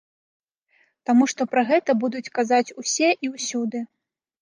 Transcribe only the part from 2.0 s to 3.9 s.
будуць казаць усе і ўсюды.